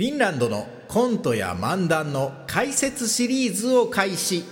[0.00, 4.44] フィンランドのコントや漫談の解説シリーズを開始。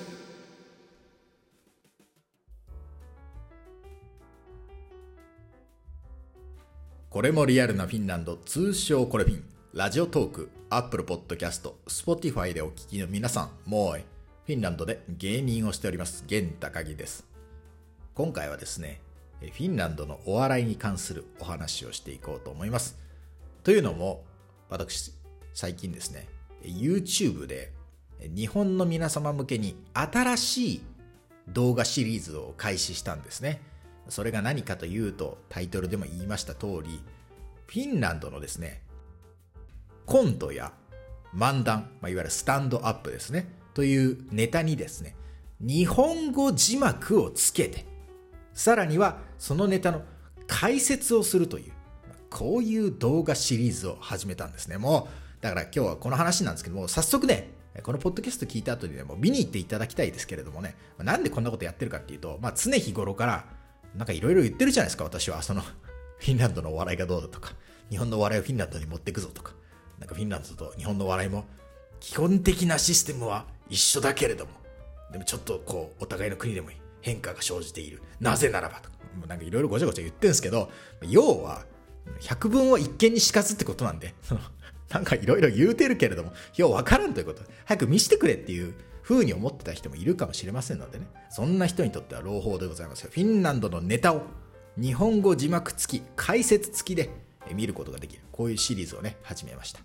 [7.08, 9.45] これもリアルなフィンランド通称コレフィン。
[9.72, 14.01] Radiotalk Apple Podcast Spotify でお聞きの皆さんもう
[14.44, 17.27] フィンランドで芸人をしております源高木です。
[18.15, 19.01] 今回はですね
[19.41, 22.98] フィンランドのお笑いに関するお話をしていこうと思います。
[23.65, 24.24] というのも
[24.69, 25.16] 私
[25.59, 26.29] 最近ですね
[26.62, 27.73] YouTube で
[28.20, 30.82] 日本の皆様向けに新しい
[31.48, 33.60] 動画シリーズを開始したんですね。
[34.09, 37.02] それが何かというとタイトルでも言いました通り
[37.66, 38.82] フィンランドのですね
[40.06, 40.73] コントや
[41.34, 45.16] 漫談、まあ、いわゆるスタンドアップですねというネタにですね
[45.60, 47.84] 日本語字幕をつけて
[48.54, 50.02] さらにはそのネタの
[50.46, 51.73] 解説をするという
[52.30, 54.79] こういう動画シリーズを始めたんですね。
[54.79, 57.51] もうだから今日はこの話なんですけども早速ね
[57.83, 63.45] このポッドキャスト聞いた後にでも見に行っていただきたいですけれどもねなんでこんなことやってるかっていうと、まあ、常日頃から
[63.96, 65.62] なんかいろいろ言ってるじゃないですか私はその
[66.19, 67.53] フィンランドのお笑いがどうだとか
[67.91, 69.53] 日本のお笑いをフィンランドに持っていくぞとか
[69.99, 71.45] なんかフィンランドと日本のお笑いも
[72.01, 74.53] 基本的なシステムは一緒だけれども
[75.12, 78.03] でもちょっとこうお互いの国でも変化が生じている。
[78.21, 78.97] なぜならばとか
[79.27, 80.71] なんかいろいろごちゃごちゃ言ってるんですけど
[81.03, 81.65] 要は
[82.21, 84.15] 百聞は一見にしかずってことなんで
[84.91, 87.42] なんかいろいろ言うてるけれどもようわからんということ。
[87.64, 91.06] 早く見せてくれっていう風に思ってた人もいるかもしれませんのでね。
[91.31, 93.11] そんな人にとっては朗報でございますよ。
[93.12, 94.22] フィンランドのネタを
[94.77, 97.11] 日本語字幕付き解説付きで
[97.55, 98.22] 見ることができる。
[98.33, 99.81] こういうシリーズをね始めました。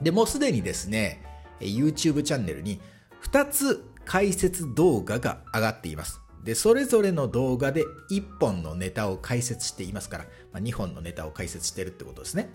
[0.00, 1.22] でもうすでにですね
[1.60, 2.80] YouTube チャンネルに
[3.22, 6.20] 2つ解説動画が上がっています。
[6.44, 12.48] でそれぞれの動画で1本のネタを解説していますから、まあ、2本のネタを解説してるってことですね。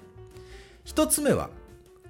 [0.86, 1.50] 1つ目は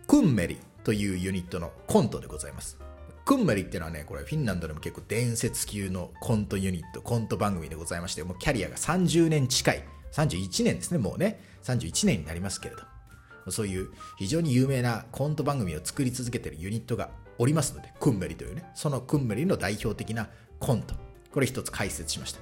[0.08, 2.78] クンメリというユニットのコントでございます
[3.26, 20.30] クンメリっていうのはねこれフィンランドでも結構伝説級のコントユニットコント番組でございましてもうキャリアが30年近い31年ですねもうね31年になりますけれどそういう非常に有名なコント番組を作り続けているユニットがおりますので、クンメリというね、そのクンメリの代表的な
[20.60, 20.96] コント。
[21.32, 22.40] これ一つ解説しました。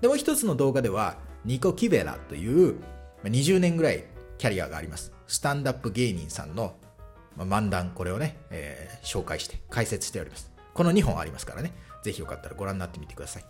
[0.00, 2.76] で、もう一つの動画では、ニコ・キベラという
[3.24, 4.04] 20年ぐらい
[4.38, 5.12] キャリアがあります。
[5.32, 6.74] スタンダップ芸人さんの
[7.38, 10.52] 漫談、これをね、えー、紹介して解説しております。
[10.74, 11.72] この2本ありますからね、
[12.02, 13.44] ぜひよかったらご覧になってみてください。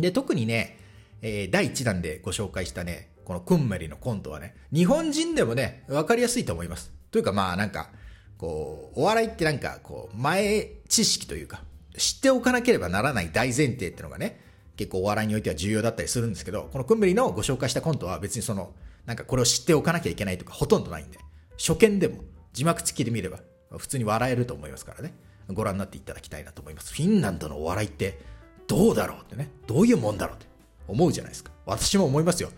[0.00, 0.80] で、特にね、
[1.22, 6.92] えー、第1弾でご紹介したね、このクンメリのコントはね、日本人でもね、わかりやすいと思います。
[7.12, 7.90] というかまあなんか、
[8.36, 11.62] こう、お笑いってなんか、こう、前知識というか、
[11.96, 14.40] 知っておかなければならない大前提ってのがね、
[14.74, 18.74] 結構お笑いにおいては重要だったりするんですけど、このクンメリのご紹介したコントは別にその、
[19.06, 21.18] なんかこれを知っておかなきゃいけないとかほとんどないんで、
[21.58, 23.40] 初見でも字幕付きで見れば
[23.78, 25.14] 普通に笑えると思いますからね、
[25.48, 26.94] ご覧になっていただきたいなと思います。
[26.94, 28.20] フィンランドのお笑いって
[28.66, 30.46] どうだろうってね、どういうもんだろうって
[30.88, 31.52] 思うじゃないですか。
[31.66, 32.50] 私も思いますよ。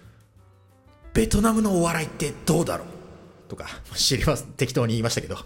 [1.13, 2.89] ベトナムのお笑いってどうだろう
[3.49, 4.45] とか、知ります。
[4.57, 5.37] 適当に言いましたけど。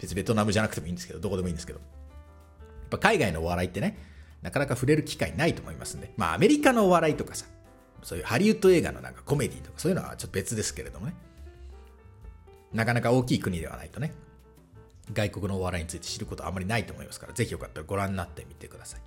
[0.00, 1.78] 別にベトナムじゃなくてもいいんですけど、どこでもいいんですけど。
[1.78, 3.98] やっぱ海外のお笑いってね、
[4.42, 7.46] なかなか触れる機会ないと思いますんで、まあアメリカのお笑いとかさ、
[8.02, 11.14] そういうハリウッド映画のなんかコメディとかそういうのはちょっと別ですけれどもね。
[12.72, 14.12] なかなか大きい国ではないとね、
[15.12, 19.00] 外国のお笑いについて知ることはあまりないと思いますから、ぜひよかったらご覧になってみてください。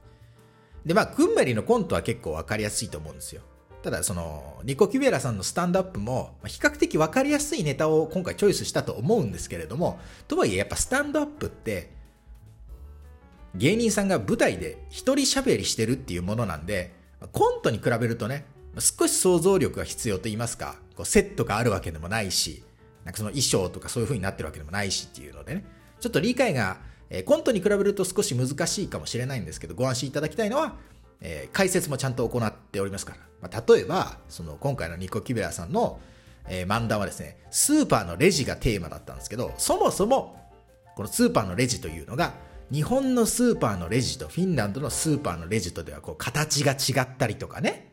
[0.86, 3.42] で、まあ、クンメリのコントは結構わかりやすいと思うんですよ。
[3.84, 11.92] ただ、その、ニコ・キュベラさんのスタンドアップも、比較的わかりやすいネタを今回チョイスしたと思うんですけれども、とはいえやっぱスタンドアップって、
[13.56, 16.94] 芸人さんが舞台で一人喋りしてるっていうものなんで、
[17.32, 18.46] コントに比べるとね、
[18.78, 22.64] 少し想像力が必要と言いますか、こうセットがあるわけでもないし、
[23.04, 25.66] なんかその衣装とかそういう風になってるわけでもないしっていうのでね、
[26.00, 26.78] ちょっと理解が、
[27.10, 30.76] えコントに比べると少し難しいかもしれないんですけど、ご安心いただきたいのは、
[31.22, 33.20] えー、解説もちゃんと行っておりますから。
[33.42, 36.00] まあ、例えば、その今回のニコ・キベラさんの、
[36.48, 40.40] えー、漫談はですね、スーパーのレジがテーマだったんですけど、そもそも、
[40.96, 42.34] このスーパーのレジというのが、
[42.72, 47.89] 日本のスーパーのレジとフィンランドのスーパーのレジとではこう形が違ったりとかね、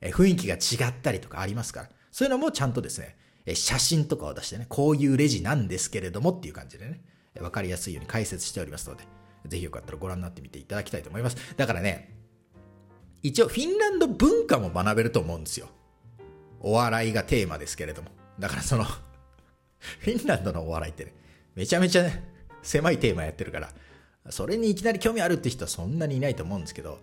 [0.00, 3.16] え、雰囲気が違ったりとかありますから、そういうのもちゃんとですね、
[3.46, 7.00] え、写真とかを出してね、こういうレジなんですけれどもっていう感じでね、
[7.40, 9.04] わかりやすいように解説しておりますので、
[9.46, 11.36] ぜひよかったらご覧になってみていただきたいと思います。
[11.56, 12.14] だからね、
[13.22, 15.68] 一応フィンランド文化も学べると思うんですよ。
[16.60, 18.10] お笑いがテーマですけれども。
[18.38, 21.14] だからその フィンランドのお笑いってね、
[21.54, 22.24] めちゃめちゃ、ね、
[22.62, 23.72] 狭いテーマやってるから、
[24.30, 27.00] それにいきなり興味あるって人はそんなにいないと思うんですけど、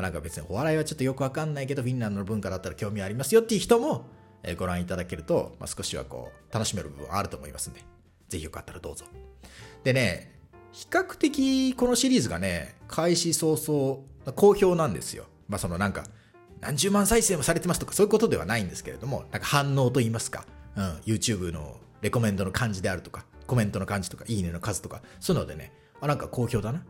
[0.00, 4.06] まあなんか別にお笑いはちょっとよくわかんないけど、フィンランドの文化だったら興味ありますよっていう人も、
[4.42, 7.80] えご覧いただけると、まあ、少しはこう、楽しめる部分はあると思いますんで、
[8.30, 9.04] ぜひよかったらどうぞ。
[9.84, 10.40] でね、
[10.72, 15.26] 比較的このシリーズがね、開始早々、好評なんですよ。
[15.48, 16.04] まあそのなんか、
[16.60, 26.82] 何十万再生もされてますとかそういうことではないんですけれども、なんか反応と言いますか、うん、YouTube のレコメンドの感じであるとか、コメントの感じとか、いいねの数とか、そういうのでね、あ、なんか好評だな。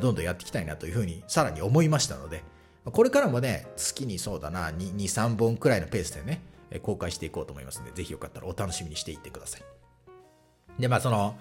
[0.00, 2.42] どんどんやっていきたいなというふうにさらに思いましたので、
[2.92, 6.40] これからもね、月にそうだな、2、2 3本くらいのペースでね、
[6.82, 9.62] 公開していこうと思いますので、ぜひよかったらお楽しみにしていってください。
[10.78, 11.36] で、まあその、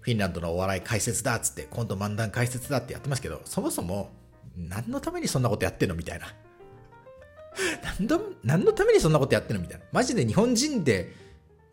[0.00, 4.10] フィンランドのお笑い解説だっつって、今度漫談解説だってやってますけど、そもそも、
[4.56, 6.26] 何のためにそんなことやってんのみたいな。
[7.98, 9.84] 何の何のためにそんなことやってんのみたいな。
[9.92, 11.12] マジで日本人で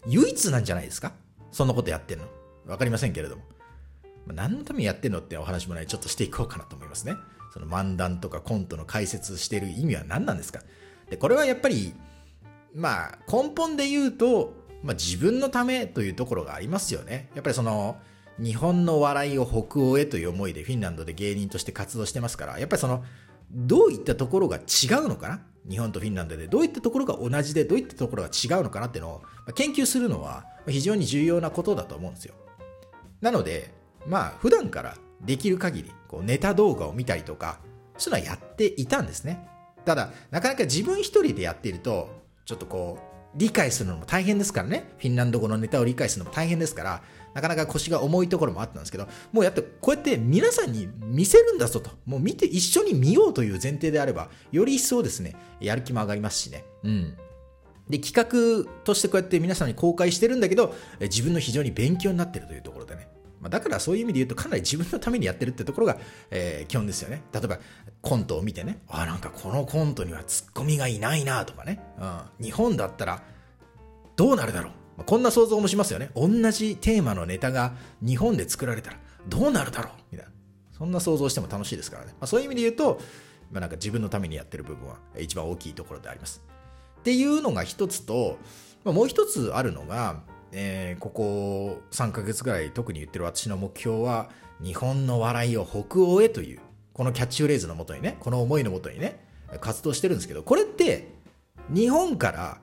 [0.07, 1.13] 唯一なんじゃないですか？
[1.51, 2.25] そんなことやってんの。
[2.65, 3.43] わかりませんけれども。
[4.27, 7.15] 何のためにやってんのってお話もね、ちょっとしていこうかなと思いますね。
[7.57, 10.61] その漫談とかコントの解説してる意味は何なんですか？
[11.09, 11.95] で、これはやっぱり、
[12.75, 17.29] まあ、根本で言うと、まあ、自分のためというところがありますよね。
[17.33, 17.97] やっぱりその、
[18.37, 23.03] 日本の笑いを北欧へという思いでフィンランドで芸人として活動してますから、やっぱりその、
[23.49, 25.41] どういったところが違うのかな？
[25.67, 29.21] 日本とフィンランドでどういったところが同じでどういったところが違うのかなっていうのを
[29.55, 32.35] 研究するのは非常に重要なことだと思うんですよ。
[33.19, 33.73] なので、
[34.05, 34.95] まあ普段から
[35.25, 37.59] できる限りこうネタ動画を見たりとか、
[37.97, 39.47] そういうのはやっていたんですね。
[39.85, 42.09] ただ、なかなか自分一人でやっていると、
[42.45, 44.89] ちょっとこう、理解するのも大変ですからね。
[44.97, 47.03] フィンランド語のネタを理解するのも大変ですから、
[47.33, 56.65] なかなか腰が重いところもあったんですけど、もうやって、こうやって皆さんに見せるんだぞと、もう見て一緒に見ようという前提であれば、より一層ですね、やる気も上がりますしね。
[56.83, 57.17] うん。
[57.89, 63.07] で、企画としてこうやって皆さんに公開してるんだけど、自分の非常に勉強になってるというところでね。
[63.41, 65.97] まあ、だからそういう意味で言うとかなり自分のためにやってるってところが、
[66.31, 67.21] えー、基本ですよね。
[67.33, 67.59] 例えば
[68.01, 71.79] コントを見てね、あ、なんかこのコントにはツッコミがいないなとかね、
[72.39, 73.21] うん、日本だったら
[74.15, 74.71] どうなるだろう。
[74.97, 76.09] まあ、こんな想像もしますよね。
[76.15, 78.97] 同じテーマのネタが日本で作られたら
[79.27, 80.33] どうなるだろうみたいな。
[80.77, 82.11] そんな想像しても楽しいですからね。
[82.13, 82.99] まあ、そういう意味で言うと、
[83.51, 86.43] まあ、なんか自分のためにやってる部分は一番大きいところであります。
[86.99, 88.37] っていうのが一つと、
[88.83, 90.21] まあ、もう一つあるのが、
[90.51, 94.29] えー、ここ3ヶ月ぐらい特に言ってる私の目標は、
[94.63, 96.59] 日本の笑いを北欧へという、
[96.93, 99.23] このキャッチフレーズのもとにね、この思いのもとにね、
[99.59, 101.07] 活動してるんですけど、これって、
[101.69, 102.61] 日本から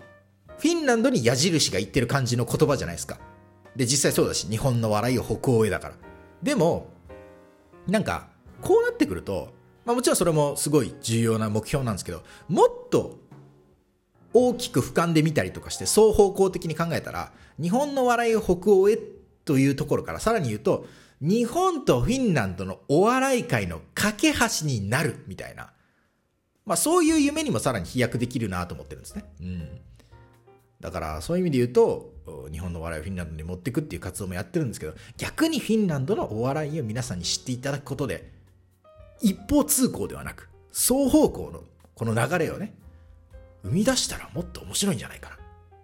[0.59, 3.19] フィンランドに矢印が言ってる感じの言葉じゃないですか。
[3.77, 5.95] で、実際そうだし、日本の笑いを北欧へだから。
[6.43, 6.89] でも、
[7.87, 8.29] なんか、
[8.63, 9.53] こうなってくると、
[9.85, 13.19] まあもちろんそれもすごい重要な目標なんですけど、もっと
[14.35, 18.99] 大きく俯瞰で見たりとかして双方向的に考えたら、日本の笑いを北欧へ
[19.45, 20.87] というところからさらに言うと、
[21.21, 25.73] 日本とフィンランドのお笑い界の架け橋になるみたいな。
[26.67, 29.25] まあそういう夢にもさらに飛躍できるなと思ってるんですね。
[29.41, 29.81] うん。
[30.81, 32.13] だからそういう意味で言うと、
[32.51, 38.33] 日本の笑いをフィンランドに持っていくっていう活動もやってるんですけど、逆にフィンランドのお笑いを皆さんに知っていただくことで、
[39.21, 41.65] 一方通行ではなく、双方向の
[41.95, 42.75] この流れをね、
[43.64, 45.38] 生み出したらもっと面白いんじゃないかなっ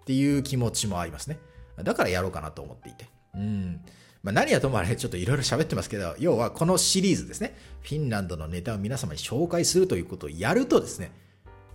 [0.04, 1.38] ていう気持ちもありますね。
[1.82, 3.08] だからやろうかなと思っていて。
[3.34, 3.80] うん。
[4.22, 11.10] まあ、何はともあれちょっといろいろ喋ってますけど、要はこのシリーズですね、フィンランドのネタを皆様に紹介するということをやるとですね、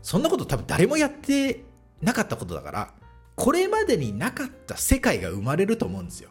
[0.04, 1.64] そんなこと多分誰もやって
[2.02, 2.94] なかったことだから、
[3.36, 6.30] これまでになかった世界が生まれると思うんですよ。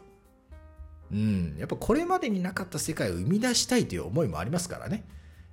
[1.11, 1.55] うん。
[1.59, 5.03] やっぱこれまでになかった世界を生み出したいという思いもありますからね。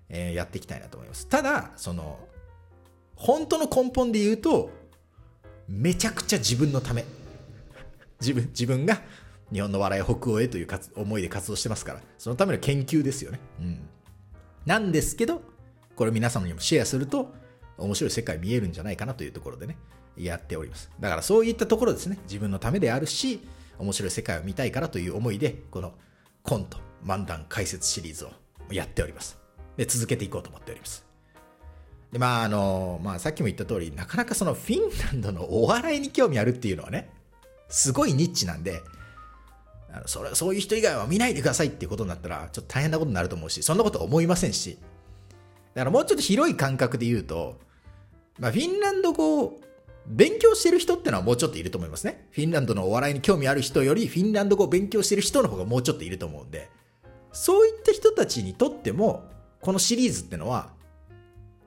[0.09, 1.27] えー、やっていきたいなと思います。
[1.27, 2.21] ただ、その、
[3.23, 4.71] 本当の根本で言うと、
[5.69, 7.05] めちゃくちゃ自分のため。
[8.21, 9.01] 自分、自分が
[9.53, 13.39] 日本の笑い北欧へという思いで活動してますから、そのための研究ですよね。
[13.61, 13.89] うん。
[14.67, 15.41] なんですけど、
[15.95, 17.33] これ皆様にもシェアすると、
[17.79, 19.77] 面白い世界見えるんじゃないかなというところでね、
[20.17, 20.91] やっております。
[20.99, 23.41] だからそういったところですね、自分のためであるし、
[23.79, 25.95] 面白い世界を見たいからという思いで、この
[26.43, 28.33] コント、漫談解説シリーズを
[28.73, 29.39] やっております。
[29.77, 31.12] で、続けていこうと思っております。
[32.13, 37.11] で、まあ、あの、まあ、さっきも言った通り、なかなかそのフィンランドのお笑いに興味あるっていうのはね、
[37.69, 38.83] すごいニッチなんで、
[39.91, 44.79] あのそれそういう人以外は見ないでくださいっていうことになったら、ちょっと大変なことになると思うし、そんなこと思いませんし、
[45.75, 47.59] だからもうちょっと広い感覚で言うと、
[48.39, 49.61] まあ、フィンランド語を
[50.07, 52.27] 勉強してる人ってのはもうちょっといると思いますね。
[52.31, 56.69] フィンランドのお笑いに興味ある人よりフィンランド語を勉強してる人の方がもうちょっといると思うんで、
[57.33, 59.25] そういった人たちにとっても、
[59.61, 60.73] このシリーズってのは、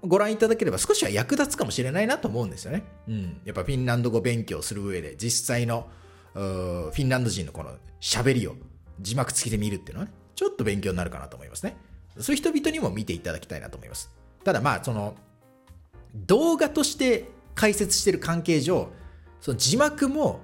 [0.05, 2.83] ご覧いただければ少しは役立つかもしれないなと思うんですよね。
[3.07, 3.41] うん。
[3.45, 5.87] やっぱフィンランド語勉強する上で、実際の
[6.33, 7.71] フィンランド人のこの
[8.01, 8.55] 喋りを
[8.99, 11.77] 字幕付きで見るっていうのはね、ちょっと勉強になるかなと思いますね。
[12.19, 14.11] そういう人々にも見ていただきたいなと思います。
[14.43, 15.15] ただまあ、その、
[16.13, 18.89] 動画として解説してる関係上、
[19.41, 20.41] その字幕も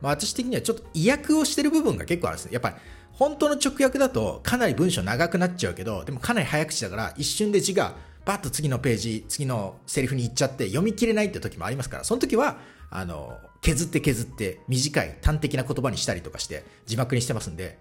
[0.00, 2.52] まあ、私的にはちょっと意訳をしてる部分が結構あるんですね。
[2.52, 2.76] やっぱり、
[3.12, 7.96] 本当の直訳だとかなり文章長くなっちゃうけど、でもかなり早口だから一瞬で字が
[8.30, 12.58] バッと次のページ、次のセリフに行っちゃって読み切れないって時もありますから、その時は、
[12.88, 17.76] あの、削って削って短い端的な言葉にしたりとかして字幕にしてますんで、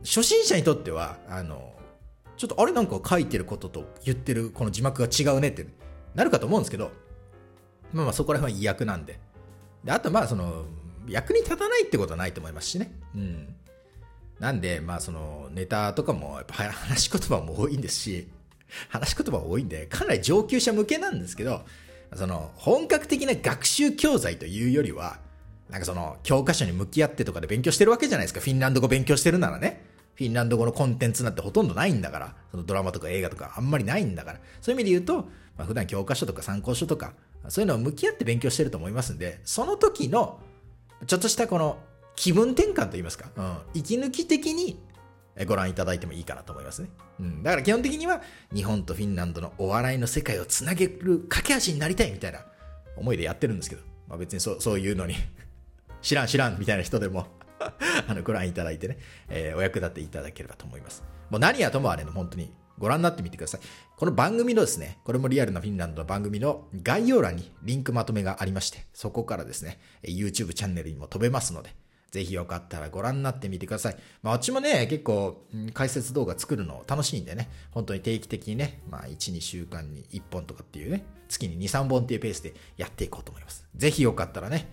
[0.00, 1.72] 初心者にとっては、あの、
[2.36, 5.66] ちょっとあれなんか書いてることと言ってるこの字幕が違うねって
[6.14, 6.92] なるかと思うんですけど、
[7.94, 9.18] まあまあそこら辺は意訳なんで。
[9.84, 10.66] で、あとまあその、
[11.08, 12.92] 役に立たないってことはないと思いますしね。
[13.14, 13.54] うん。
[14.38, 18.28] なんで、まあその、ネタとかも、やっぱ話し言葉も多いんですし、
[18.88, 21.62] 話し言葉多いんで、かなり上級者向けなんですけど、
[22.14, 25.18] その、本格的な学習教材というよりは、
[25.68, 28.40] なんかその、教科書に向き合ってとかで勉強してるわけじゃないですか。
[28.40, 29.84] フィンランド語勉強してるならね。
[30.14, 37.12] フィンランド語のコンテンツなんてほとんどないんだから、そのドラマとか映画とかあんまりないんだから、そういう意味で言うと、まあ、普段教科書とか参考書とか、
[37.48, 40.40] そういうのを向き合って勉強してると思いますんで、その時の、
[41.06, 41.78] ちょっとしたこの
[42.16, 44.80] 気分転換といいますか、うん、息抜き的に
[45.44, 46.88] ご覧いただいてもいいかなと思いますね。
[47.20, 48.22] うん、だから基本的には
[48.54, 52.40] 日本とフィンランドのお笑いの世界をつなげる架け橋になりたいみたいな
[52.96, 55.14] 思いでやってるんですけど、まあ、別にそそういうのに
[56.02, 57.26] 知らん知らんみたいな人でも
[58.08, 61.02] あのご覧いただいてね、えー、お役立ていただければと思います。
[61.30, 63.60] もう何やともあれの本当にご覧になってみてください。
[63.96, 71.74] この番組のですね、これもリアルなフィンランドの番組の概要欄にリンクまとめがありまして、そこからですね、YouTube チャンネルにも飛べますので、
[72.10, 73.96] ぜひよかったらご覧になってみてください。
[74.22, 83.66] まあ、あっちもね、結構、解説動画作るの楽しいんでね、本当に定期的にね、まあ、1、2週間に1本とかっていうね、月に2、3本っていうペースでやっていこうと思います。
[83.76, 84.68] ぜひよかったらね、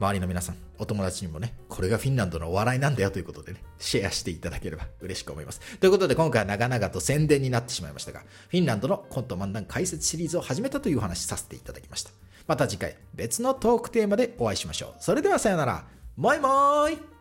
[0.00, 5.60] 周りの皆さん、お友達にもね、これがフィンランドのお笑いなんだよということでね、シェアしていただければ嬉しく思います。
[5.78, 12.10] ということで今回は長々と宣伝になってしまいましたが、フィンランドのコント漫談解説シリーズを始めたというお話させていただきました。
[12.46, 14.94] また次回別のトークテーマでお会いしましょう。
[14.98, 15.93] それではさよなら。
[16.16, 17.13] もいもーい